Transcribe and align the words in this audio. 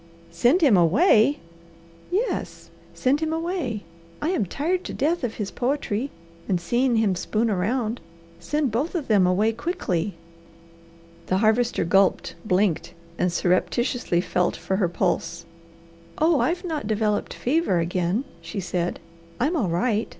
"SEND 0.31 0.61
HIM 0.61 0.75
AWAY?" 0.77 1.37
"Yes, 2.09 2.71
send 2.95 3.19
him 3.19 3.31
away! 3.31 3.83
I 4.19 4.29
am 4.31 4.47
tired 4.47 4.83
to 4.85 4.95
death 4.95 5.23
of 5.23 5.35
his 5.35 5.51
poetry, 5.51 6.09
and 6.49 6.59
seeing 6.59 6.95
him 6.95 7.13
spoon 7.15 7.51
around. 7.51 8.01
Send 8.39 8.71
both 8.71 8.95
of 8.95 9.07
them 9.07 9.27
away 9.27 9.51
quickly!" 9.51 10.15
The 11.27 11.37
Harvester 11.37 11.85
gulped, 11.85 12.33
blinked, 12.43 12.95
and 13.19 13.31
surreptitiously 13.31 14.21
felt 14.21 14.55
for 14.55 14.77
her 14.77 14.89
pulse. 14.89 15.45
"Oh, 16.17 16.39
I've 16.39 16.65
not 16.65 16.87
developed 16.87 17.35
fever 17.35 17.77
again," 17.77 18.23
she 18.41 18.59
said. 18.59 18.99
"I'm 19.39 19.55
all 19.55 19.69
right. 19.69 20.07